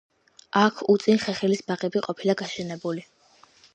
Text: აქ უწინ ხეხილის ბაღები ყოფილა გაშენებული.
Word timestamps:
აქ 0.61 0.79
უწინ 0.93 1.21
ხეხილის 1.25 1.61
ბაღები 1.67 2.03
ყოფილა 2.07 2.37
გაშენებული. 2.41 3.05